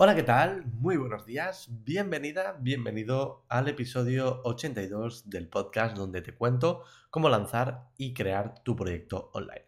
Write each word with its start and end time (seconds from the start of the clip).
Hola, 0.00 0.14
¿qué 0.14 0.22
tal? 0.22 0.64
Muy 0.64 0.96
buenos 0.96 1.26
días. 1.26 1.66
Bienvenida, 1.84 2.56
bienvenido 2.60 3.44
al 3.48 3.66
episodio 3.66 4.42
82 4.44 5.28
del 5.28 5.48
podcast 5.48 5.96
donde 5.96 6.22
te 6.22 6.36
cuento 6.36 6.84
cómo 7.10 7.28
lanzar 7.28 7.88
y 7.96 8.14
crear 8.14 8.62
tu 8.62 8.76
proyecto 8.76 9.32
online. 9.34 9.66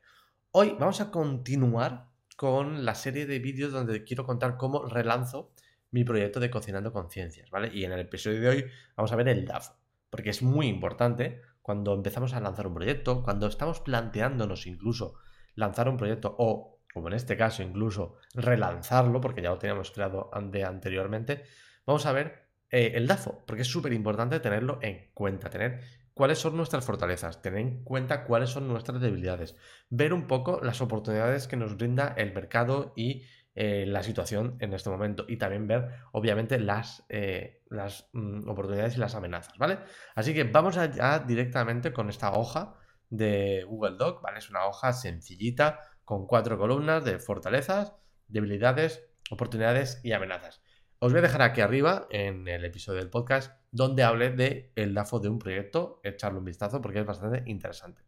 Hoy 0.52 0.76
vamos 0.78 1.00
a 1.00 1.10
continuar 1.10 2.10
con 2.36 2.84
la 2.84 2.94
serie 2.94 3.26
de 3.26 3.40
vídeos 3.40 3.72
donde 3.72 4.04
quiero 4.04 4.24
contar 4.24 4.56
cómo 4.56 4.84
relanzo 4.84 5.50
mi 5.90 6.04
proyecto 6.04 6.38
de 6.38 6.48
Cocinando 6.48 6.92
Conciencias, 6.92 7.50
¿vale? 7.50 7.74
Y 7.74 7.84
en 7.84 7.90
el 7.90 7.98
episodio 7.98 8.40
de 8.40 8.48
hoy 8.50 8.64
vamos 8.96 9.10
a 9.10 9.16
ver 9.16 9.26
el 9.26 9.44
DAF, 9.44 9.70
porque 10.10 10.30
es 10.30 10.42
muy 10.42 10.68
importante 10.68 11.42
cuando 11.60 11.92
empezamos 11.92 12.34
a 12.34 12.40
lanzar 12.40 12.68
un 12.68 12.74
proyecto, 12.74 13.24
cuando 13.24 13.48
estamos 13.48 13.80
planteándonos 13.80 14.68
incluso 14.68 15.14
lanzar 15.56 15.88
un 15.88 15.96
proyecto 15.96 16.36
o 16.38 16.79
como 16.92 17.08
en 17.08 17.14
este 17.14 17.36
caso 17.36 17.62
incluso 17.62 18.16
relanzarlo, 18.34 19.20
porque 19.20 19.42
ya 19.42 19.50
lo 19.50 19.58
teníamos 19.58 19.90
creado 19.90 20.30
anteriormente, 20.32 21.44
vamos 21.86 22.06
a 22.06 22.12
ver 22.12 22.50
eh, 22.70 22.92
el 22.94 23.06
DAFO, 23.06 23.44
porque 23.46 23.62
es 23.62 23.68
súper 23.68 23.92
importante 23.92 24.40
tenerlo 24.40 24.78
en 24.82 25.10
cuenta, 25.12 25.50
tener 25.50 25.80
cuáles 26.14 26.38
son 26.38 26.56
nuestras 26.56 26.84
fortalezas, 26.84 27.42
tener 27.42 27.60
en 27.60 27.84
cuenta 27.84 28.24
cuáles 28.24 28.50
son 28.50 28.68
nuestras 28.68 29.00
debilidades, 29.00 29.56
ver 29.88 30.12
un 30.12 30.26
poco 30.26 30.60
las 30.62 30.80
oportunidades 30.80 31.46
que 31.46 31.56
nos 31.56 31.76
brinda 31.76 32.14
el 32.16 32.32
mercado 32.32 32.92
y 32.96 33.24
eh, 33.54 33.84
la 33.86 34.02
situación 34.04 34.56
en 34.60 34.72
este 34.72 34.90
momento 34.90 35.24
y 35.26 35.36
también 35.36 35.66
ver 35.66 35.88
obviamente 36.12 36.60
las, 36.60 37.04
eh, 37.08 37.64
las 37.68 38.08
mm, 38.12 38.48
oportunidades 38.48 38.96
y 38.96 39.00
las 39.00 39.14
amenazas, 39.16 39.58
¿vale? 39.58 39.78
Así 40.14 40.32
que 40.32 40.44
vamos 40.44 40.76
allá 40.76 41.18
directamente 41.18 41.92
con 41.92 42.08
esta 42.08 42.32
hoja 42.32 42.76
de 43.08 43.64
Google 43.68 43.96
Doc, 43.96 44.22
¿vale? 44.22 44.38
Es 44.38 44.50
una 44.50 44.66
hoja 44.66 44.92
sencillita, 44.92 45.80
con 46.10 46.26
cuatro 46.26 46.58
columnas 46.58 47.04
de 47.04 47.20
fortalezas, 47.20 47.94
debilidades, 48.26 49.06
oportunidades 49.30 50.00
y 50.02 50.10
amenazas. 50.10 50.60
Os 50.98 51.12
voy 51.12 51.20
a 51.20 51.22
dejar 51.22 51.40
aquí 51.40 51.60
arriba 51.60 52.08
en 52.10 52.48
el 52.48 52.64
episodio 52.64 52.98
del 52.98 53.10
podcast 53.10 53.52
donde 53.70 54.02
hable 54.02 54.30
de 54.30 54.72
el 54.74 54.92
DAFO 54.92 55.20
de 55.20 55.28
un 55.28 55.38
proyecto, 55.38 56.00
echarle 56.02 56.40
un 56.40 56.44
vistazo 56.44 56.82
porque 56.82 56.98
es 56.98 57.06
bastante 57.06 57.48
interesante. 57.48 58.02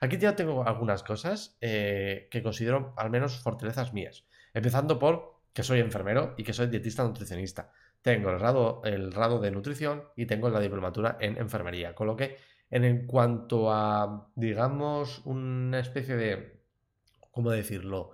Aquí 0.00 0.18
ya 0.18 0.34
tengo 0.34 0.66
algunas 0.66 1.04
cosas 1.04 1.56
eh, 1.60 2.26
que 2.28 2.42
considero 2.42 2.92
al 2.96 3.10
menos 3.10 3.38
fortalezas 3.38 3.92
mías, 3.92 4.26
empezando 4.52 4.98
por 4.98 5.44
que 5.52 5.62
soy 5.62 5.78
enfermero 5.78 6.34
y 6.36 6.42
que 6.42 6.54
soy 6.54 6.66
dietista 6.66 7.04
nutricionista. 7.04 7.70
Tengo 8.02 8.30
el 8.30 8.38
grado, 8.40 8.82
el 8.82 9.12
grado 9.12 9.38
de 9.38 9.52
nutrición 9.52 10.08
y 10.16 10.26
tengo 10.26 10.50
la 10.50 10.58
diplomatura 10.58 11.18
en 11.20 11.38
enfermería, 11.38 11.94
con 11.94 12.08
lo 12.08 12.16
que 12.16 12.36
en 12.68 13.06
cuanto 13.06 13.70
a, 13.70 14.32
digamos, 14.34 15.20
una 15.24 15.78
especie 15.78 16.16
de 16.16 16.63
¿cómo 17.34 17.50
decirlo? 17.50 18.12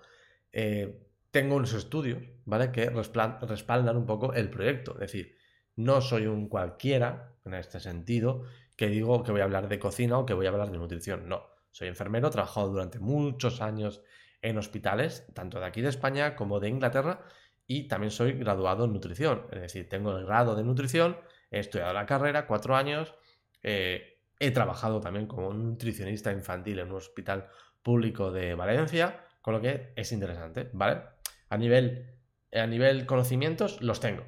Eh, 0.52 1.06
tengo 1.30 1.56
unos 1.56 1.74
estudios, 1.74 2.22
¿vale? 2.44 2.72
Que 2.72 2.90
respaldan 2.90 3.96
un 3.96 4.06
poco 4.06 4.32
el 4.34 4.50
proyecto. 4.50 4.94
Es 4.94 5.00
decir, 5.00 5.36
no 5.77 6.00
soy 6.00 6.27
un 6.27 6.48
cualquiera, 6.48 7.34
en 7.44 7.54
este 7.54 7.78
sentido, 7.80 8.42
que 8.77 8.88
digo 8.88 9.22
que 9.22 9.30
voy 9.30 9.42
a 9.42 9.44
hablar 9.44 9.68
de 9.68 9.78
cocina 9.78 10.18
o 10.18 10.27
que 10.27 10.34
voy 10.34 10.46
a 10.46 10.48
hablar 10.48 10.70
de 10.70 10.78
nutrición. 10.78 11.28
No, 11.28 11.44
soy 11.70 11.88
enfermero, 11.88 12.28
he 12.28 12.30
trabajado 12.30 12.68
durante 12.68 12.98
muchos 12.98 13.60
años 13.60 14.02
en 14.42 14.58
hospitales, 14.58 15.27
tanto 15.34 15.60
de 15.60 15.66
aquí 15.66 15.82
de 15.82 15.90
España 15.90 16.34
como 16.34 16.60
de 16.60 16.68
Inglaterra, 16.68 17.24
y 17.66 17.86
también 17.86 18.10
soy 18.10 18.32
graduado 18.32 18.86
en 18.86 18.92
nutrición. 18.92 19.46
Es 19.52 19.60
decir, 19.60 19.88
tengo 19.88 20.16
el 20.16 20.27
grado 20.27 20.56
de 20.56 20.64
nutrición, 20.64 21.18
he 21.50 21.60
estudiado 21.60 21.92
la 21.92 22.06
carrera, 22.06 22.46
cuatro 22.46 22.74
años, 22.74 23.14
eh, 23.62 24.18
he 24.40 24.50
trabajado 24.50 25.00
también 25.00 25.27
como 25.27 25.52
nutricionista 25.52 26.32
infantil 26.32 26.78
en 26.78 26.88
un 26.88 26.96
hospital 26.96 27.48
público 27.83 28.31
de 28.31 28.55
Valencia, 28.55 29.27
con 29.42 29.55
lo 29.55 29.61
que 29.61 29.92
es 29.97 30.12
interesante, 30.12 30.70
¿vale? 30.73 31.03
A 31.48 31.56
nivel, 31.56 32.14
a 32.53 32.67
nivel 32.67 33.06
conocimientos 33.06 33.81
los 33.81 34.00
tengo. 34.00 34.25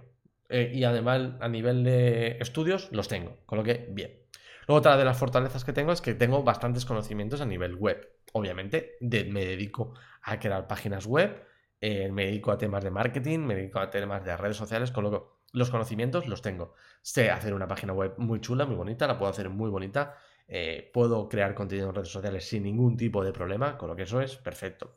Eh, 0.49 0.71
y 0.75 0.85
además 0.85 1.31
a 1.41 1.49
nivel 1.49 1.83
de 1.83 2.37
estudios 2.41 2.91
los 2.93 3.09
tengo, 3.09 3.39
con 3.47 3.59
lo 3.59 3.65
que 3.65 3.87
bien. 3.91 4.23
Luego 4.67 4.79
otra 4.79 4.97
de 4.97 5.05
las 5.05 5.17
fortalezas 5.17 5.65
que 5.65 5.73
tengo 5.73 5.93
es 5.93 6.01
que 6.01 6.15
tengo 6.15 6.43
bastantes 6.43 6.85
conocimientos 6.85 7.41
a 7.41 7.47
nivel 7.47 7.75
web. 7.75 8.07
Obviamente 8.33 8.97
me 9.01 9.45
dedico 9.45 9.95
a 10.23 10.39
crear 10.39 10.67
páginas 10.67 11.07
web, 11.07 11.43
eh, 11.81 12.11
me 12.11 12.27
dedico 12.27 12.53
a 12.53 12.59
temas 12.59 12.85
de 12.85 12.91
marketing, 12.91 13.41
me 13.41 13.55
dedico 13.57 13.81
a 13.81 13.91
temas 13.91 14.25
de 14.25 14.37
redes 14.37 14.57
sociales, 14.57 14.93
con 14.93 15.05
lo 15.05 15.11
que 15.11 15.27
los 15.53 15.71
conocimientos 15.71 16.29
los 16.29 16.43
tengo. 16.43 16.75
Sé 17.03 17.31
hacer 17.31 17.55
una 17.55 17.67
página 17.67 17.93
web 17.93 18.15
muy 18.19 18.41
chula, 18.41 18.65
muy 18.67 18.77
bonita, 18.77 19.07
la 19.07 19.19
puedo 19.19 19.31
hacer 19.31 19.49
muy 19.49 19.69
bonita 19.69 20.17
eh, 20.49 20.91
puedo 20.93 21.29
crear 21.29 21.55
contenido 21.55 21.89
en 21.89 21.95
redes 21.95 22.11
sociales 22.11 22.49
sin 22.49 22.65
ningún 22.65 22.97
tipo 22.97 23.25
de 23.25 23.33
problema, 23.33 23.79
con 23.79 23.89
lo 23.89 23.97
que 23.97 24.03
eso 24.03 24.21
es 24.21 24.37
perfecto. 24.37 24.97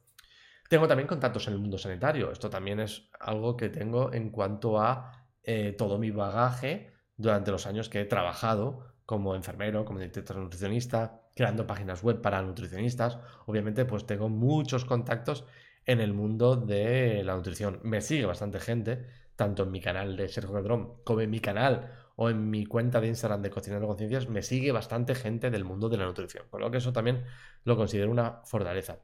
Tengo 0.70 0.88
también 0.88 1.08
contactos 1.08 1.48
en 1.48 1.54
el 1.54 1.60
mundo 1.60 1.78
sanitario. 1.78 2.32
Esto 2.32 2.50
también 2.50 2.80
es 2.80 3.10
algo 3.20 3.56
que 3.56 3.70
tengo 3.70 4.12
en 4.14 4.32
cuanto 4.32 4.80
a 4.80 5.28
eh, 5.44 5.74
todo 5.78 6.00
mi 6.00 6.12
bagaje 6.12 6.92
durante 7.18 7.52
los 7.52 7.68
años 7.68 7.88
que 7.88 8.02
he 8.02 8.06
trabajado 8.06 8.96
como 9.06 9.36
enfermero, 9.36 9.86
como 9.86 10.00
nutricionista, 10.00 11.22
creando 11.36 11.68
páginas 11.68 12.02
web 12.02 12.22
para 12.22 12.42
nutricionistas. 12.42 13.20
Obviamente, 13.46 13.86
pues 13.86 14.06
tengo 14.08 14.30
muchos 14.30 14.86
contactos 14.86 15.46
en 15.86 16.02
el 16.02 16.14
mundo 16.14 16.56
de 16.56 17.24
la 17.24 17.36
nutrición. 17.36 17.80
Me 17.84 18.02
sigue 18.02 18.26
bastante 18.26 18.60
gente, 18.60 19.06
tanto 19.36 19.64
en 19.64 19.72
mi 19.72 19.82
canal 19.82 20.16
de 20.16 20.28
Sergio 20.30 20.54
Cadrón 20.54 21.04
como 21.04 21.22
en 21.22 21.30
mi 21.30 21.40
canal 21.40 21.92
o 22.16 22.30
en 22.30 22.50
mi 22.50 22.66
cuenta 22.66 23.02
de 23.02 23.08
Instagram 23.08 23.42
de 23.42 23.50
Cocinando 23.50 23.88
Conciencias 23.88 24.30
me 24.30 24.42
sigue 24.42 24.72
bastante 24.72 25.16
gente 25.16 25.50
del 25.50 25.66
mundo 25.66 25.90
de 25.90 25.98
la 25.98 26.06
nutrición, 26.06 26.46
con 26.50 26.62
lo 26.62 26.72
que 26.72 26.78
eso 26.78 26.94
también 26.94 27.24
lo 27.64 27.76
considero 27.76 28.12
una 28.12 28.42
fortaleza. 28.46 29.00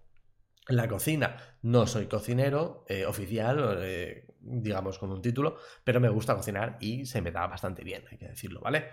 La 0.68 0.88
cocina, 0.88 1.38
no 1.64 1.88
soy 1.88 2.06
cocinero 2.06 2.86
eh, 2.88 3.06
oficial, 3.06 3.80
eh, 3.82 4.28
digamos 4.40 5.00
con 5.00 5.12
un 5.12 5.22
título, 5.22 5.58
pero 5.84 6.00
me 6.00 6.10
gusta 6.10 6.36
cocinar 6.36 6.78
y 6.80 7.06
se 7.06 7.22
me 7.22 7.32
da 7.32 7.48
bastante 7.48 7.84
bien, 7.84 8.04
hay 8.12 8.18
que 8.18 8.28
decirlo, 8.28 8.62
¿vale? 8.62 8.90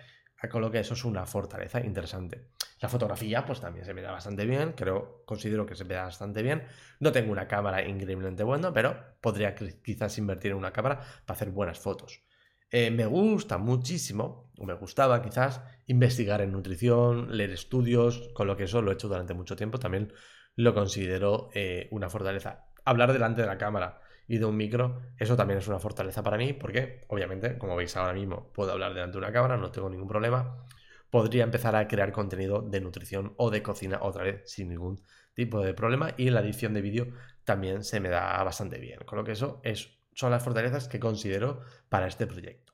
Con 0.50 0.62
lo 0.62 0.70
que 0.70 0.78
eso 0.78 0.94
es 0.94 1.04
una 1.04 1.26
fortaleza 1.26 1.80
interesante. 1.80 2.50
La 2.80 2.88
fotografía, 2.88 3.44
pues 3.44 3.60
también 3.60 3.84
se 3.84 3.92
me 3.92 4.02
da 4.02 4.12
bastante 4.12 4.46
bien, 4.46 4.72
creo, 4.72 5.24
considero 5.26 5.66
que 5.66 5.74
se 5.74 5.84
me 5.84 5.94
da 5.94 6.04
bastante 6.04 6.42
bien. 6.42 6.62
No 7.00 7.10
tengo 7.10 7.32
una 7.32 7.48
cámara 7.48 7.86
increíblemente 7.86 8.44
buena, 8.44 8.72
pero 8.72 9.16
podría 9.20 9.56
quizás 9.56 10.16
invertir 10.16 10.52
en 10.52 10.58
una 10.58 10.72
cámara 10.72 11.00
para 11.26 11.36
hacer 11.36 11.50
buenas 11.50 11.80
fotos. 11.80 12.22
Eh, 12.70 12.90
me 12.90 13.06
gusta 13.06 13.56
muchísimo, 13.58 14.50
o 14.58 14.66
me 14.66 14.74
gustaba 14.74 15.22
quizás, 15.22 15.62
investigar 15.86 16.42
en 16.42 16.52
nutrición, 16.52 17.36
leer 17.36 17.50
estudios, 17.50 18.30
con 18.34 18.46
lo 18.46 18.56
que 18.56 18.64
eso 18.64 18.82
lo 18.82 18.90
he 18.90 18.94
hecho 18.94 19.08
durante 19.08 19.32
mucho 19.34 19.56
tiempo, 19.56 19.78
también 19.78 20.12
lo 20.54 20.74
considero 20.74 21.48
eh, 21.54 21.88
una 21.92 22.10
fortaleza. 22.10 22.66
Hablar 22.84 23.12
delante 23.12 23.40
de 23.40 23.46
la 23.46 23.56
cámara 23.58 24.00
y 24.26 24.38
de 24.38 24.44
un 24.44 24.56
micro, 24.56 25.00
eso 25.16 25.36
también 25.36 25.58
es 25.58 25.68
una 25.68 25.78
fortaleza 25.78 26.22
para 26.22 26.36
mí, 26.36 26.52
porque 26.52 27.04
obviamente, 27.08 27.56
como 27.56 27.74
veis 27.76 27.96
ahora 27.96 28.12
mismo, 28.12 28.52
puedo 28.52 28.72
hablar 28.72 28.92
delante 28.92 29.12
de 29.12 29.24
una 29.24 29.32
cámara, 29.32 29.56
no 29.56 29.70
tengo 29.70 29.88
ningún 29.88 30.08
problema. 30.08 30.66
Podría 31.10 31.44
empezar 31.44 31.74
a 31.74 31.88
crear 31.88 32.12
contenido 32.12 32.60
de 32.60 32.82
nutrición 32.82 33.32
o 33.38 33.50
de 33.50 33.62
cocina 33.62 34.00
otra 34.02 34.24
vez 34.24 34.42
sin 34.44 34.68
ningún 34.68 35.00
tipo 35.32 35.62
de 35.62 35.72
problema 35.72 36.12
y 36.18 36.28
la 36.28 36.40
edición 36.40 36.74
de 36.74 36.82
vídeo 36.82 37.06
también 37.44 37.82
se 37.82 38.00
me 38.00 38.10
da 38.10 38.42
bastante 38.42 38.78
bien, 38.78 38.98
con 39.06 39.18
lo 39.18 39.24
que 39.24 39.32
eso 39.32 39.60
es 39.64 39.97
son 40.18 40.32
las 40.32 40.42
fortalezas 40.42 40.88
que 40.88 40.98
considero 40.98 41.60
para 41.88 42.08
este 42.08 42.26
proyecto. 42.26 42.72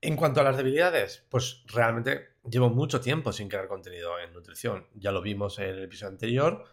En 0.00 0.14
cuanto 0.14 0.40
a 0.40 0.44
las 0.44 0.56
debilidades, 0.56 1.26
pues 1.28 1.64
realmente 1.66 2.36
llevo 2.48 2.70
mucho 2.70 3.00
tiempo 3.00 3.32
sin 3.32 3.48
crear 3.48 3.66
contenido 3.66 4.20
en 4.20 4.32
nutrición. 4.32 4.86
Ya 4.94 5.10
lo 5.10 5.22
vimos 5.22 5.58
en 5.58 5.70
el 5.70 5.82
episodio 5.82 6.12
anterior, 6.12 6.64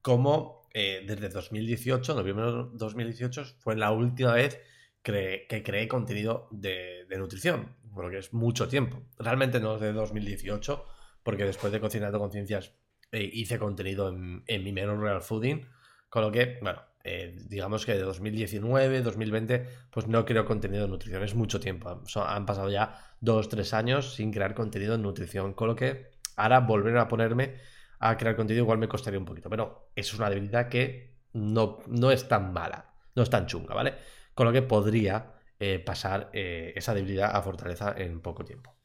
como 0.00 0.68
eh, 0.72 1.02
desde 1.04 1.28
2018, 1.28 2.14
noviembre 2.14 2.46
de 2.46 2.52
2018, 2.74 3.44
fue 3.58 3.74
la 3.74 3.90
última 3.90 4.34
vez 4.34 4.60
que 5.02 5.62
creé 5.64 5.88
contenido 5.88 6.46
de, 6.52 7.04
nutrición, 7.18 7.74
lo 7.96 8.10
que 8.10 8.18
es 8.18 8.32
mucho 8.32 8.68
tiempo. 8.68 9.02
Realmente 9.18 9.58
no 9.58 9.72
desde 9.72 9.92
2018, 9.92 10.86
porque 11.24 11.44
después 11.44 11.72
de 11.72 11.80
Cocinando 11.80 12.20
Conciencias 12.20 12.72
eh, 13.10 13.28
hice 13.32 13.58
contenido 13.58 14.08
en, 14.08 14.44
en 14.46 14.62
mi 14.62 14.72
menú 14.72 15.00
Real 15.00 15.22
Fooding, 15.22 15.66
con 16.08 16.22
lo 16.22 16.30
que, 16.30 16.58
bueno, 16.62 16.80
eh, 17.06 17.36
digamos 17.48 17.86
que 17.86 17.92
de 17.92 18.02
2019, 18.02 19.00
2020, 19.02 19.68
pues 19.90 20.08
no 20.08 20.24
creo 20.24 20.44
contenido 20.44 20.82
de 20.82 20.88
nutrición. 20.88 21.22
Es 21.22 21.34
mucho 21.34 21.60
tiempo. 21.60 22.02
han 22.26 22.46
pasado 22.46 22.68
ya 22.68 22.98
dos, 23.20 23.48
tres 23.48 23.72
años 23.74 24.14
sin 24.14 24.32
crear 24.32 24.54
contenido 24.54 24.96
en 24.96 25.02
nutrición. 25.02 25.54
Con 25.54 25.68
lo 25.68 25.76
que 25.76 26.10
ahora 26.36 26.60
volver 26.60 26.98
a 26.98 27.08
ponerme 27.08 27.54
a 28.00 28.16
crear 28.16 28.36
contenido 28.36 28.64
igual 28.64 28.78
me 28.78 28.88
costaría 28.88 29.18
un 29.18 29.24
poquito. 29.24 29.48
Pero 29.48 29.90
eso 29.94 30.14
es 30.14 30.18
una 30.18 30.30
debilidad 30.30 30.68
que 30.68 31.16
no, 31.32 31.78
no 31.86 32.10
es 32.10 32.28
tan 32.28 32.52
mala, 32.52 32.92
no 33.14 33.22
es 33.22 33.30
tan 33.30 33.46
chunga, 33.46 33.74
¿vale? 33.74 33.94
Con 34.34 34.46
lo 34.46 34.52
que 34.52 34.62
podría 34.62 35.34
eh, 35.58 35.78
pasar 35.78 36.30
eh, 36.32 36.72
esa 36.76 36.92
debilidad 36.92 37.34
a 37.34 37.42
fortaleza 37.42 37.94
en 37.96 38.20
poco 38.20 38.44
tiempo. 38.44 38.76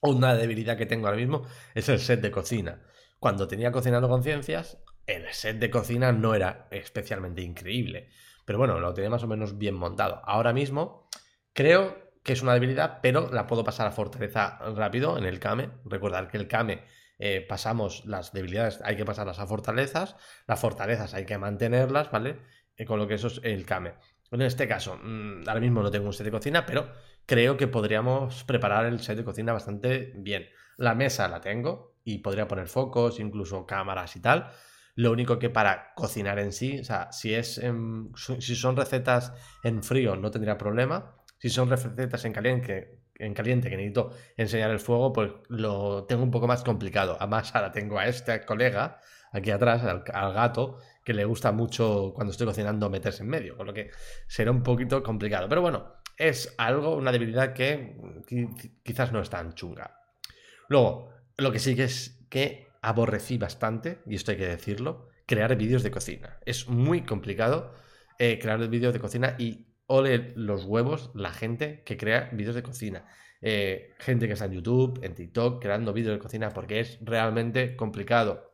Una 0.00 0.34
debilidad 0.34 0.76
que 0.76 0.86
tengo 0.86 1.06
ahora 1.06 1.18
mismo 1.18 1.46
es 1.74 1.88
el 1.88 1.98
set 2.00 2.20
de 2.20 2.30
cocina. 2.30 2.82
Cuando 3.18 3.48
tenía 3.48 3.72
cocinando 3.72 4.08
conciencias, 4.08 4.78
el 5.06 5.32
set 5.32 5.58
de 5.58 5.70
cocina 5.70 6.12
no 6.12 6.34
era 6.34 6.68
especialmente 6.70 7.42
increíble. 7.42 8.08
Pero 8.44 8.58
bueno, 8.58 8.78
lo 8.78 8.94
tenía 8.94 9.10
más 9.10 9.22
o 9.22 9.26
menos 9.26 9.58
bien 9.58 9.74
montado. 9.74 10.20
Ahora 10.24 10.52
mismo 10.52 11.08
creo 11.52 12.12
que 12.22 12.32
es 12.32 12.42
una 12.42 12.54
debilidad, 12.54 13.00
pero 13.02 13.30
la 13.30 13.46
puedo 13.46 13.64
pasar 13.64 13.86
a 13.86 13.92
fortaleza 13.92 14.58
rápido 14.74 15.18
en 15.18 15.24
el 15.24 15.38
Kame. 15.38 15.70
Recordar 15.84 16.28
que 16.28 16.38
el 16.38 16.48
Kame 16.48 16.82
eh, 17.18 17.44
pasamos 17.46 18.04
las 18.06 18.32
debilidades, 18.32 18.80
hay 18.82 18.96
que 18.96 19.04
pasarlas 19.04 19.38
a 19.38 19.46
fortalezas. 19.46 20.16
Las 20.46 20.60
fortalezas 20.60 21.14
hay 21.14 21.26
que 21.26 21.38
mantenerlas, 21.38 22.10
¿vale? 22.10 22.38
Eh, 22.76 22.84
con 22.84 22.98
lo 22.98 23.06
que 23.06 23.14
eso 23.14 23.28
es 23.28 23.40
el 23.44 23.66
Kame. 23.66 23.94
En 24.30 24.42
este 24.42 24.66
caso, 24.66 24.96
mm, 24.96 25.46
ahora 25.46 25.60
mismo 25.60 25.82
no 25.82 25.90
tengo 25.90 26.06
un 26.06 26.12
set 26.12 26.24
de 26.24 26.30
cocina, 26.30 26.66
pero 26.66 26.90
creo 27.26 27.56
que 27.56 27.68
podríamos 27.68 28.44
preparar 28.44 28.86
el 28.86 29.00
set 29.00 29.16
de 29.18 29.24
cocina 29.24 29.52
bastante 29.52 30.12
bien. 30.16 30.48
La 30.76 30.94
mesa 30.94 31.28
la 31.28 31.40
tengo 31.40 31.98
y 32.04 32.18
podría 32.18 32.48
poner 32.48 32.68
focos, 32.68 33.20
incluso 33.20 33.66
cámaras 33.66 34.16
y 34.16 34.20
tal. 34.20 34.50
Lo 34.96 35.10
único 35.10 35.38
que 35.38 35.50
para 35.50 35.92
cocinar 35.94 36.38
en 36.38 36.52
sí, 36.52 36.78
o 36.78 36.84
sea, 36.84 37.10
si, 37.10 37.34
es 37.34 37.60
si 38.38 38.56
son 38.56 38.76
recetas 38.76 39.32
en 39.62 39.82
frío 39.82 40.16
no 40.16 40.30
tendría 40.30 40.56
problema. 40.56 41.16
Si 41.38 41.50
son 41.50 41.68
recetas 41.68 42.24
en 42.24 42.32
caliente, 42.32 43.00
en 43.16 43.34
caliente 43.34 43.68
que 43.68 43.76
necesito 43.76 44.12
enseñar 44.36 44.70
el 44.70 44.78
fuego, 44.78 45.12
pues 45.12 45.32
lo 45.48 46.04
tengo 46.04 46.22
un 46.22 46.30
poco 46.30 46.46
más 46.46 46.62
complicado. 46.62 47.16
Además, 47.18 47.54
ahora 47.54 47.72
tengo 47.72 47.98
a 47.98 48.06
este 48.06 48.44
colega 48.44 49.00
aquí 49.32 49.50
atrás, 49.50 49.82
al, 49.82 50.32
gato, 50.32 50.78
que 51.04 51.12
le 51.12 51.24
gusta 51.24 51.50
mucho 51.50 52.12
cuando 52.14 52.30
estoy 52.30 52.46
cocinando 52.46 52.88
meterse 52.88 53.24
en 53.24 53.28
medio, 53.28 53.56
con 53.56 53.66
lo 53.66 53.74
que 53.74 53.90
será 54.28 54.52
un 54.52 54.62
poquito 54.62 55.02
complicado. 55.02 55.48
Pero 55.48 55.60
bueno, 55.60 55.96
es 56.16 56.54
algo, 56.56 56.96
una 56.96 57.10
debilidad 57.10 57.52
que 57.52 57.96
quizás 58.84 59.12
no 59.12 59.20
es 59.20 59.28
tan 59.28 59.54
chunga. 59.54 60.00
Luego, 60.68 61.10
lo 61.36 61.50
que 61.52 61.58
sí 61.58 61.74
que 61.74 61.84
es 61.84 62.24
que 62.30 62.68
aborrecí 62.84 63.38
bastante, 63.38 64.00
y 64.06 64.14
esto 64.14 64.30
hay 64.30 64.36
que 64.36 64.46
decirlo, 64.46 65.08
crear 65.26 65.56
vídeos 65.56 65.82
de 65.82 65.90
cocina. 65.90 66.38
Es 66.44 66.68
muy 66.68 67.02
complicado 67.02 67.72
eh, 68.18 68.38
crear 68.38 68.68
vídeos 68.68 68.92
de 68.92 69.00
cocina 69.00 69.36
y 69.38 69.66
ole 69.86 70.34
los 70.36 70.64
huevos 70.64 71.10
la 71.14 71.32
gente 71.32 71.82
que 71.84 71.96
crea 71.96 72.28
vídeos 72.32 72.54
de 72.54 72.62
cocina. 72.62 73.06
Eh, 73.40 73.94
gente 73.98 74.26
que 74.26 74.34
está 74.34 74.44
en 74.44 74.52
YouTube, 74.52 75.00
en 75.02 75.14
TikTok, 75.14 75.62
creando 75.62 75.94
vídeos 75.94 76.14
de 76.14 76.18
cocina 76.18 76.50
porque 76.50 76.80
es 76.80 76.98
realmente 77.00 77.74
complicado. 77.74 78.52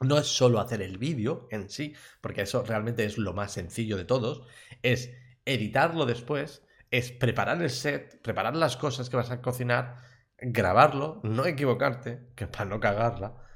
No 0.00 0.18
es 0.18 0.26
solo 0.26 0.58
hacer 0.58 0.82
el 0.82 0.98
vídeo 0.98 1.46
en 1.50 1.70
sí, 1.70 1.94
porque 2.20 2.42
eso 2.42 2.64
realmente 2.64 3.04
es 3.04 3.18
lo 3.18 3.34
más 3.34 3.52
sencillo 3.52 3.96
de 3.96 4.04
todos, 4.04 4.42
es 4.82 5.12
editarlo 5.44 6.06
después, 6.06 6.66
es 6.90 7.12
preparar 7.12 7.62
el 7.62 7.70
set, 7.70 8.20
preparar 8.22 8.56
las 8.56 8.76
cosas 8.76 9.10
que 9.10 9.16
vas 9.16 9.30
a 9.30 9.42
cocinar, 9.42 9.96
grabarlo, 10.38 11.20
no 11.22 11.46
equivocarte, 11.46 12.30
que 12.34 12.46
para 12.46 12.64
no 12.64 12.80
cagarla, 12.80 13.49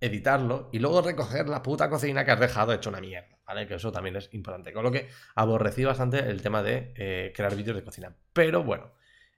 editarlo 0.00 0.68
y 0.72 0.78
luego 0.78 1.02
recoger 1.02 1.48
la 1.48 1.62
puta 1.62 1.88
cocina 1.90 2.24
que 2.24 2.30
has 2.30 2.40
dejado 2.40 2.72
hecho 2.72 2.90
una 2.90 3.00
mierda, 3.00 3.38
¿vale? 3.46 3.66
Que 3.66 3.74
eso 3.74 3.92
también 3.92 4.16
es 4.16 4.32
importante. 4.32 4.72
Con 4.72 4.84
lo 4.84 4.92
que 4.92 5.08
aborrecí 5.34 5.84
bastante 5.84 6.18
el 6.18 6.42
tema 6.42 6.62
de 6.62 6.92
eh, 6.96 7.32
crear 7.34 7.54
vídeos 7.56 7.76
de 7.76 7.84
cocina. 7.84 8.16
Pero 8.32 8.62
bueno, 8.62 8.92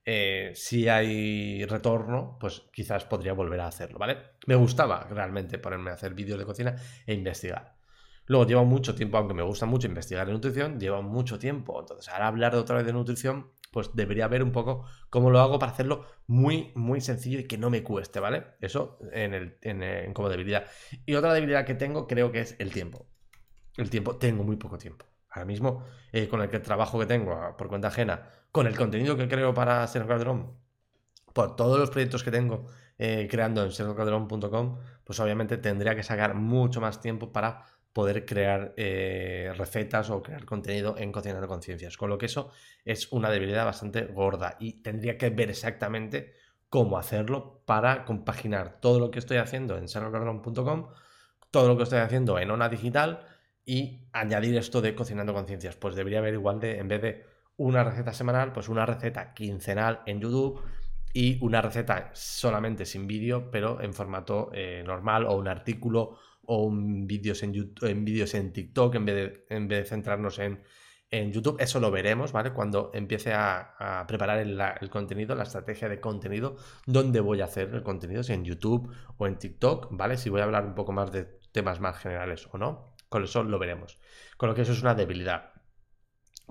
eh, 0.04 0.52
si 0.54 0.88
hay 0.88 1.64
retorno, 1.66 2.36
pues 2.40 2.62
quizás 2.72 3.04
podría 3.04 3.32
volver 3.32 3.60
a 3.60 3.66
hacerlo, 3.66 3.98
¿vale? 3.98 4.18
Me 4.46 4.54
gustaba 4.54 5.06
realmente 5.10 5.58
ponerme 5.58 5.90
a 5.90 5.94
hacer 5.94 6.14
vídeos 6.14 6.38
de 6.38 6.44
cocina 6.44 6.76
e 7.06 7.14
investigar. 7.14 7.76
Luego 8.26 8.46
lleva 8.46 8.62
mucho 8.62 8.94
tiempo, 8.94 9.18
aunque 9.18 9.34
me 9.34 9.42
gusta 9.42 9.66
mucho 9.66 9.88
investigar 9.88 10.26
en 10.28 10.34
nutrición, 10.34 10.78
lleva 10.78 11.00
mucho 11.00 11.38
tiempo. 11.38 11.80
Entonces, 11.80 12.08
ahora 12.08 12.28
hablar 12.28 12.52
de 12.52 12.58
otra 12.58 12.76
vez 12.76 12.86
de 12.86 12.92
nutrición 12.92 13.50
pues 13.70 13.90
debería 13.94 14.28
ver 14.28 14.42
un 14.42 14.52
poco 14.52 14.84
cómo 15.10 15.30
lo 15.30 15.40
hago 15.40 15.58
para 15.58 15.72
hacerlo 15.72 16.06
muy, 16.26 16.72
muy 16.74 17.00
sencillo 17.00 17.38
y 17.38 17.44
que 17.44 17.58
no 17.58 17.70
me 17.70 17.82
cueste, 17.82 18.20
¿vale? 18.20 18.44
Eso 18.60 18.98
en, 19.12 19.34
el, 19.34 19.58
en, 19.62 20.12
como 20.12 20.28
debilidad. 20.28 20.66
Y 21.06 21.14
otra 21.14 21.32
debilidad 21.32 21.64
que 21.64 21.74
tengo 21.74 22.06
creo 22.06 22.32
que 22.32 22.40
es 22.40 22.56
el 22.58 22.72
tiempo. 22.72 23.06
El 23.76 23.90
tiempo, 23.90 24.16
tengo 24.16 24.42
muy 24.42 24.56
poco 24.56 24.78
tiempo. 24.78 25.06
Ahora 25.30 25.44
mismo, 25.44 25.84
eh, 26.12 26.28
con 26.28 26.42
el 26.42 26.50
trabajo 26.62 26.98
que 26.98 27.06
tengo 27.06 27.32
ah, 27.32 27.56
por 27.56 27.68
cuenta 27.68 27.88
ajena, 27.88 28.28
con 28.50 28.66
el 28.66 28.76
contenido 28.76 29.16
que 29.16 29.28
creo 29.28 29.54
para 29.54 29.86
Sergio 29.86 30.08
Calderón, 30.08 30.58
por 31.32 31.54
todos 31.54 31.78
los 31.78 31.90
proyectos 31.90 32.24
que 32.24 32.32
tengo 32.32 32.66
eh, 32.98 33.28
creando 33.30 33.62
en 33.62 33.70
sergiocalderón.com, 33.70 34.78
pues 35.04 35.20
obviamente 35.20 35.56
tendría 35.56 35.94
que 35.94 36.02
sacar 36.02 36.34
mucho 36.34 36.80
más 36.80 37.00
tiempo 37.00 37.32
para 37.32 37.64
poder 37.92 38.24
crear 38.24 38.72
eh, 38.76 39.52
recetas 39.56 40.10
o 40.10 40.22
crear 40.22 40.44
contenido 40.44 40.96
en 40.96 41.10
Cocinando 41.12 41.48
Conciencias. 41.48 41.96
Con 41.96 42.10
lo 42.10 42.18
que 42.18 42.26
eso 42.26 42.50
es 42.84 43.10
una 43.12 43.30
debilidad 43.30 43.64
bastante 43.64 44.04
gorda 44.04 44.56
y 44.60 44.82
tendría 44.82 45.18
que 45.18 45.30
ver 45.30 45.50
exactamente 45.50 46.34
cómo 46.68 46.98
hacerlo 46.98 47.62
para 47.66 48.04
compaginar 48.04 48.80
todo 48.80 49.00
lo 49.00 49.10
que 49.10 49.18
estoy 49.18 49.38
haciendo 49.38 49.76
en 49.76 49.88
sergocardón.com, 49.88 50.90
todo 51.50 51.68
lo 51.68 51.76
que 51.76 51.82
estoy 51.82 51.98
haciendo 51.98 52.38
en 52.38 52.50
Ona 52.50 52.68
Digital 52.68 53.26
y 53.64 54.08
añadir 54.12 54.56
esto 54.56 54.80
de 54.80 54.94
Cocinando 54.94 55.34
Conciencias. 55.34 55.76
Pues 55.76 55.96
debería 55.96 56.20
haber 56.20 56.34
igual 56.34 56.60
de, 56.60 56.78
en 56.78 56.86
vez 56.86 57.02
de 57.02 57.24
una 57.56 57.82
receta 57.82 58.12
semanal, 58.12 58.52
pues 58.52 58.68
una 58.68 58.86
receta 58.86 59.34
quincenal 59.34 60.02
en 60.06 60.20
YouTube 60.20 60.62
y 61.12 61.44
una 61.44 61.60
receta 61.60 62.10
solamente 62.14 62.86
sin 62.86 63.08
vídeo, 63.08 63.50
pero 63.50 63.80
en 63.80 63.92
formato 63.92 64.50
eh, 64.54 64.82
normal 64.86 65.26
o 65.26 65.36
un 65.36 65.48
artículo 65.48 66.18
o 66.52 66.68
vídeos 66.72 67.44
en, 67.44 67.52
YouTube, 67.52 67.88
en, 67.88 68.04
vídeos 68.04 68.34
en 68.34 68.52
TikTok 68.52 68.96
en 68.96 69.04
vez 69.04 69.14
de, 69.14 69.46
en 69.54 69.68
vez 69.68 69.84
de 69.84 69.84
centrarnos 69.84 70.40
en, 70.40 70.60
en 71.08 71.32
YouTube. 71.32 71.56
Eso 71.60 71.78
lo 71.78 71.92
veremos, 71.92 72.32
¿vale? 72.32 72.52
Cuando 72.52 72.90
empiece 72.92 73.32
a, 73.32 74.04
preparar 74.08 74.38
el, 74.38 74.90
contenido, 74.90 75.36
la 75.36 75.44
estrategia 75.44 75.88
de 75.88 76.00
contenido, 76.00 76.56
dónde 76.86 77.20
voy 77.20 77.40
a 77.40 77.44
hacer 77.44 77.72
el 77.72 77.84
contenido, 77.84 78.24
si 78.24 78.32
en 78.32 78.44
YouTube 78.44 78.92
o 79.16 79.26
en 79.28 79.38
TikTok, 79.38 79.88
¿vale? 79.92 80.16
Si 80.16 80.28
voy 80.28 80.40
a 80.40 80.44
hablar 80.44 80.66
un 80.66 80.74
poco 80.74 80.90
más 80.90 81.12
de 81.12 81.24
temas 81.52 81.78
más 81.78 81.96
generales 81.98 82.48
o 82.50 82.58
no. 82.58 82.94
Con 83.08 83.22
eso 83.22 83.44
lo 83.44 83.58
veremos. 83.60 83.98
Con 84.36 84.48
lo 84.48 84.54
que 84.56 84.62
eso 84.62 84.72
es 84.72 84.82
una 84.82 84.96
debilidad. 84.96 85.52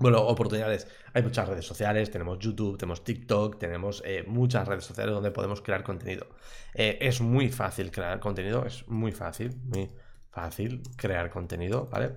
Bueno, 0.00 0.22
oportunidades. 0.22 0.88
Hay 1.12 1.22
muchas 1.22 1.46
redes 1.46 1.66
sociales, 1.66 2.10
tenemos 2.10 2.38
YouTube, 2.38 2.78
tenemos 2.78 3.04
TikTok, 3.04 3.58
tenemos 3.58 4.02
eh, 4.06 4.24
muchas 4.26 4.66
redes 4.66 4.84
sociales 4.84 5.12
donde 5.12 5.30
podemos 5.30 5.60
crear 5.60 5.82
contenido. 5.82 6.26
Eh, 6.72 6.96
es 7.02 7.20
muy 7.20 7.50
fácil 7.50 7.90
crear 7.90 8.18
contenido, 8.18 8.64
es 8.64 8.88
muy 8.88 9.12
fácil, 9.12 9.54
muy 9.62 9.90
fácil 10.30 10.82
crear 10.96 11.28
contenido, 11.28 11.86
¿vale? 11.92 12.12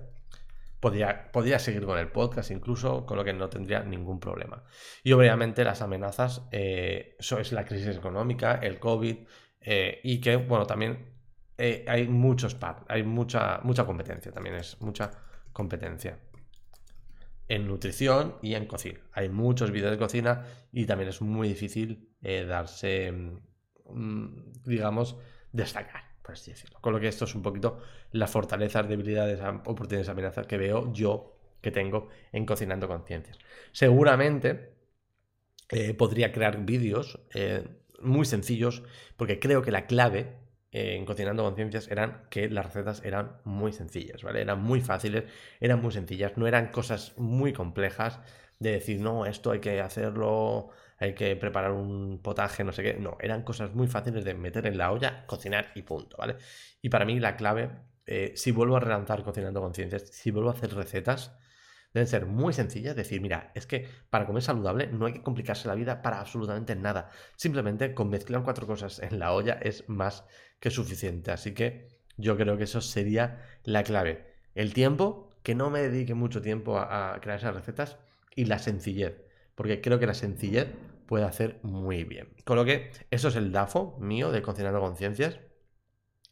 Podría, 0.80 1.30
podría 1.30 1.58
seguir 1.58 1.84
con 1.84 1.98
el 1.98 2.08
podcast 2.08 2.52
incluso, 2.52 3.04
con 3.04 3.18
lo 3.18 3.24
que 3.24 3.34
no 3.34 3.50
tendría 3.50 3.80
ningún 3.82 4.18
problema. 4.18 4.64
Y 5.02 5.12
obviamente 5.12 5.62
las 5.62 5.82
amenazas, 5.82 6.40
eh, 6.52 7.16
eso 7.18 7.38
es 7.38 7.52
la 7.52 7.66
crisis 7.66 7.94
económica, 7.98 8.54
el 8.62 8.78
COVID, 8.78 9.16
y 10.02 10.20
que, 10.20 10.36
bueno, 10.36 10.66
también 10.66 11.12
hay 11.58 12.08
muchos, 12.08 12.56
hay 12.88 13.02
mucha, 13.02 13.60
mucha 13.62 13.84
competencia, 13.84 14.32
también 14.32 14.56
es 14.56 14.80
mucha 14.80 15.10
competencia 15.52 16.18
en 17.48 17.66
nutrición 17.66 18.36
y 18.42 18.54
en 18.54 18.66
cocina. 18.66 19.00
Hay 19.12 19.28
muchos 19.28 19.70
vídeos 19.70 19.90
de 19.90 19.98
cocina 19.98 20.44
y 20.72 20.86
también 20.86 21.10
es 21.10 21.20
muy 21.20 21.48
difícil 21.48 22.08
eh, 22.22 22.44
darse, 22.44 23.12
mm, 23.12 24.52
digamos, 24.64 25.16
destacar, 25.52 26.02
por 26.22 26.32
así 26.32 26.50
decirlo. 26.50 26.78
Con 26.80 26.92
lo 26.92 27.00
que 27.00 27.08
esto 27.08 27.24
es 27.24 27.34
un 27.34 27.42
poquito 27.42 27.80
las 28.12 28.30
fortalezas, 28.30 28.88
debilidades, 28.88 29.40
oportunidades, 29.40 30.08
amenazas 30.08 30.46
que 30.46 30.56
veo 30.56 30.92
yo 30.92 31.38
que 31.60 31.70
tengo 31.70 32.08
en 32.32 32.44
Cocinando 32.46 32.88
Conciencias. 32.88 33.38
Seguramente 33.72 34.74
eh, 35.70 35.94
podría 35.94 36.32
crear 36.32 36.64
vídeos 36.64 37.20
eh, 37.34 37.66
muy 38.00 38.26
sencillos 38.26 38.82
porque 39.16 39.38
creo 39.38 39.62
que 39.62 39.70
la 39.70 39.86
clave 39.86 40.43
en 40.74 41.04
Cocinando 41.04 41.44
Conciencias 41.44 41.88
eran 41.88 42.26
que 42.30 42.50
las 42.50 42.66
recetas 42.66 43.00
eran 43.04 43.36
muy 43.44 43.72
sencillas, 43.72 44.24
¿vale? 44.24 44.40
Eran 44.40 44.60
muy 44.60 44.80
fáciles, 44.80 45.22
eran 45.60 45.80
muy 45.80 45.92
sencillas, 45.92 46.36
no 46.36 46.48
eran 46.48 46.72
cosas 46.72 47.16
muy 47.16 47.52
complejas 47.52 48.18
de 48.58 48.72
decir, 48.72 49.00
no, 49.00 49.24
esto 49.24 49.52
hay 49.52 49.60
que 49.60 49.80
hacerlo, 49.80 50.70
hay 50.98 51.14
que 51.14 51.36
preparar 51.36 51.70
un 51.70 52.20
potaje, 52.20 52.64
no 52.64 52.72
sé 52.72 52.82
qué. 52.82 52.94
No, 52.94 53.16
eran 53.20 53.42
cosas 53.42 53.72
muy 53.72 53.86
fáciles 53.86 54.24
de 54.24 54.34
meter 54.34 54.66
en 54.66 54.76
la 54.76 54.90
olla, 54.90 55.24
cocinar 55.26 55.70
y 55.76 55.82
punto, 55.82 56.16
¿vale? 56.18 56.36
Y 56.82 56.88
para 56.88 57.04
mí 57.04 57.20
la 57.20 57.36
clave, 57.36 57.70
eh, 58.06 58.32
si 58.34 58.50
vuelvo 58.50 58.76
a 58.76 58.80
relanzar 58.80 59.22
Cocinando 59.22 59.60
Conciencias, 59.60 60.08
si 60.10 60.32
vuelvo 60.32 60.50
a 60.50 60.54
hacer 60.54 60.74
recetas, 60.74 61.36
deben 61.92 62.08
ser 62.08 62.26
muy 62.26 62.52
sencillas. 62.52 62.96
Decir, 62.96 63.20
mira, 63.20 63.52
es 63.54 63.66
que 63.66 63.88
para 64.10 64.26
comer 64.26 64.42
saludable 64.42 64.88
no 64.88 65.06
hay 65.06 65.12
que 65.12 65.22
complicarse 65.22 65.68
la 65.68 65.76
vida 65.76 66.02
para 66.02 66.20
absolutamente 66.20 66.74
nada. 66.74 67.10
Simplemente 67.36 67.94
con 67.94 68.10
mezclar 68.10 68.42
cuatro 68.42 68.66
cosas 68.66 68.98
en 68.98 69.20
la 69.20 69.32
olla 69.32 69.58
es 69.62 69.88
más 69.88 70.24
que 70.64 70.70
suficiente. 70.70 71.30
Así 71.30 71.52
que 71.52 71.88
yo 72.16 72.38
creo 72.38 72.56
que 72.56 72.64
eso 72.64 72.80
sería 72.80 73.44
la 73.64 73.82
clave. 73.82 74.24
El 74.54 74.72
tiempo, 74.72 75.28
que 75.42 75.54
no 75.54 75.68
me 75.68 75.82
dedique 75.82 76.14
mucho 76.14 76.40
tiempo 76.40 76.78
a, 76.78 77.18
crear 77.20 77.38
esas 77.38 77.54
recetas, 77.54 77.98
y 78.34 78.46
la 78.46 78.58
sencillez. 78.58 79.26
Porque 79.56 79.82
creo 79.82 79.98
que 79.98 80.06
la 80.06 80.14
sencillez 80.14 80.68
puede 81.04 81.26
hacer 81.26 81.60
muy 81.64 82.04
bien. 82.04 82.28
Con 82.46 82.56
lo 82.56 82.64
que 82.64 82.92
eso 83.10 83.28
es 83.28 83.36
el 83.36 83.52
DAFO 83.52 83.98
mío 84.00 84.32
de 84.32 84.40
Cocinando 84.40 84.80
Conciencias. 84.80 85.38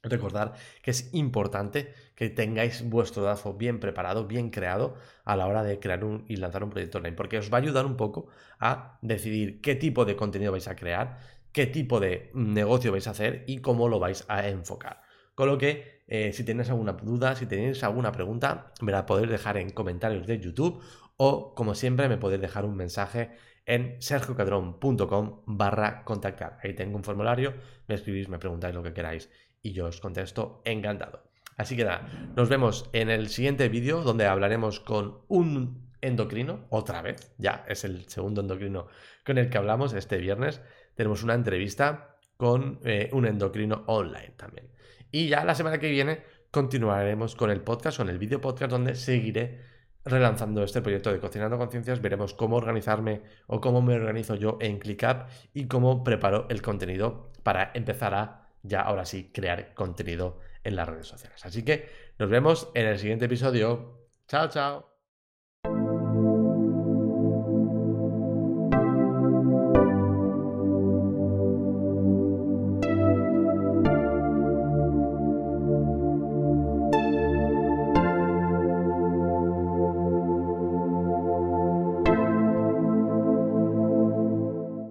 Recordar 0.02 0.54
que 0.80 0.92
es 0.92 1.12
importante 1.12 1.92
que 2.14 2.30
tengáis 2.30 2.88
vuestro 2.88 3.22
DAFO 3.22 3.52
bien 3.52 3.80
preparado, 3.80 4.26
bien 4.26 4.48
creado 4.48 4.96
a 5.26 5.36
la 5.36 5.46
hora 5.46 5.62
de 5.62 5.78
crear 5.78 6.04
un, 6.04 6.24
y 6.26 6.36
lanzar 6.36 6.64
un 6.64 6.70
proyecto 6.70 6.96
online, 6.96 7.16
porque 7.16 7.36
os 7.36 7.52
va 7.52 7.58
a 7.58 7.60
ayudar 7.60 7.84
un 7.84 7.98
poco 7.98 8.28
a 8.58 8.98
decidir 9.02 9.60
qué 9.60 9.74
tipo 9.74 10.06
de 10.06 10.16
contenido 10.16 10.52
vais 10.52 10.68
a 10.68 10.74
crear, 10.74 11.18
qué 11.52 11.66
tipo 11.66 12.00
de 12.00 12.30
negocio 12.34 12.92
vais 12.92 13.06
a 13.06 13.10
hacer 13.10 13.44
y 13.46 13.58
cómo 13.58 13.88
lo 13.88 13.98
vais 13.98 14.24
a 14.28 14.48
enfocar. 14.48 15.02
Con 15.34 15.48
lo 15.48 15.58
que, 15.58 16.02
eh, 16.06 16.32
si 16.32 16.44
tenéis 16.44 16.70
alguna 16.70 16.92
duda, 16.92 17.34
si 17.36 17.46
tenéis 17.46 17.82
alguna 17.84 18.12
pregunta, 18.12 18.72
me 18.80 18.92
la 18.92 19.06
podéis 19.06 19.30
dejar 19.30 19.56
en 19.56 19.70
comentarios 19.70 20.26
de 20.26 20.38
YouTube 20.38 20.82
o, 21.16 21.54
como 21.54 21.74
siempre, 21.74 22.08
me 22.08 22.18
podéis 22.18 22.40
dejar 22.40 22.64
un 22.64 22.76
mensaje 22.76 23.30
en 23.64 23.96
sergiocadrón.com 24.00 25.42
barra 25.46 26.04
contactar. 26.04 26.58
Ahí 26.62 26.74
tengo 26.74 26.96
un 26.96 27.04
formulario, 27.04 27.54
me 27.86 27.94
escribís, 27.94 28.28
me 28.28 28.38
preguntáis 28.38 28.74
lo 28.74 28.82
que 28.82 28.92
queráis 28.92 29.30
y 29.62 29.72
yo 29.72 29.86
os 29.86 30.00
contesto 30.00 30.62
encantado. 30.64 31.22
Así 31.56 31.76
que 31.76 31.84
nada, 31.84 32.08
nos 32.34 32.48
vemos 32.48 32.88
en 32.92 33.10
el 33.10 33.28
siguiente 33.28 33.68
vídeo 33.68 34.02
donde 34.02 34.26
hablaremos 34.26 34.80
con 34.80 35.20
un 35.28 35.92
endocrino, 36.00 36.66
otra 36.70 37.00
vez, 37.02 37.32
ya 37.38 37.64
es 37.68 37.84
el 37.84 38.08
segundo 38.08 38.40
endocrino 38.40 38.88
con 39.24 39.38
el 39.38 39.48
que 39.48 39.58
hablamos 39.58 39.92
este 39.92 40.18
viernes. 40.18 40.60
Tenemos 40.94 41.22
una 41.22 41.34
entrevista 41.34 42.16
con 42.36 42.80
eh, 42.84 43.10
un 43.12 43.26
endocrino 43.26 43.84
online 43.86 44.34
también. 44.36 44.68
Y 45.10 45.28
ya 45.28 45.44
la 45.44 45.54
semana 45.54 45.78
que 45.78 45.90
viene 45.90 46.22
continuaremos 46.50 47.36
con 47.36 47.50
el 47.50 47.60
podcast, 47.60 47.98
con 47.98 48.08
el 48.08 48.18
video 48.18 48.40
podcast, 48.40 48.70
donde 48.70 48.94
seguiré 48.94 49.60
relanzando 50.04 50.62
este 50.64 50.82
proyecto 50.82 51.12
de 51.12 51.20
Cocinando 51.20 51.58
Conciencias. 51.58 52.00
Veremos 52.00 52.34
cómo 52.34 52.56
organizarme 52.56 53.22
o 53.46 53.60
cómo 53.60 53.82
me 53.82 53.94
organizo 53.94 54.34
yo 54.34 54.58
en 54.60 54.78
ClickUp 54.78 55.28
y 55.54 55.66
cómo 55.66 56.02
preparo 56.04 56.46
el 56.50 56.62
contenido 56.62 57.30
para 57.42 57.70
empezar 57.74 58.14
a 58.14 58.48
ya 58.62 58.80
ahora 58.80 59.04
sí 59.04 59.30
crear 59.32 59.74
contenido 59.74 60.38
en 60.64 60.76
las 60.76 60.88
redes 60.88 61.06
sociales. 61.06 61.44
Así 61.44 61.64
que 61.64 61.88
nos 62.18 62.30
vemos 62.30 62.70
en 62.74 62.86
el 62.86 62.98
siguiente 62.98 63.24
episodio. 63.26 64.08
Chao, 64.28 64.48
chao. 64.48 64.91